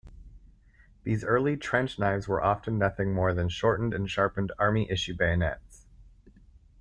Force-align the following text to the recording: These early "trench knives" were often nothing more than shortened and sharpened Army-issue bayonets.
These 1.03 1.23
early 1.23 1.55
"trench 1.57 1.99
knives" 1.99 2.27
were 2.27 2.43
often 2.43 2.79
nothing 2.79 3.13
more 3.13 3.35
than 3.35 3.49
shortened 3.49 3.93
and 3.93 4.09
sharpened 4.09 4.51
Army-issue 4.57 5.13
bayonets. 5.15 5.85